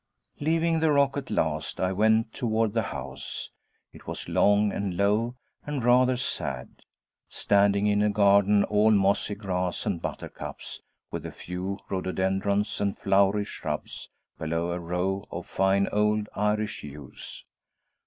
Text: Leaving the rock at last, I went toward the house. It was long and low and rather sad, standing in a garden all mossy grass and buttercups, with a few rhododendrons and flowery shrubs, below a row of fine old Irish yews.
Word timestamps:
Leaving 0.39 0.79
the 0.79 0.91
rock 0.91 1.15
at 1.15 1.29
last, 1.29 1.79
I 1.79 1.91
went 1.91 2.33
toward 2.33 2.73
the 2.73 2.81
house. 2.89 3.51
It 3.93 4.07
was 4.07 4.27
long 4.27 4.71
and 4.73 4.97
low 4.97 5.35
and 5.63 5.83
rather 5.83 6.17
sad, 6.17 6.69
standing 7.29 7.85
in 7.85 8.01
a 8.01 8.09
garden 8.09 8.63
all 8.63 8.89
mossy 8.89 9.35
grass 9.35 9.85
and 9.85 10.01
buttercups, 10.01 10.81
with 11.11 11.23
a 11.23 11.31
few 11.31 11.77
rhododendrons 11.87 12.81
and 12.81 12.97
flowery 12.97 13.45
shrubs, 13.45 14.09
below 14.39 14.71
a 14.71 14.79
row 14.79 15.25
of 15.29 15.45
fine 15.45 15.87
old 15.91 16.29
Irish 16.35 16.83
yews. 16.83 17.45